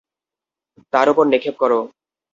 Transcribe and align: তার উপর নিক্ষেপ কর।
তার 0.93 1.07
উপর 1.09 1.23
নিক্ষেপ 1.31 1.55
কর। 1.61 1.71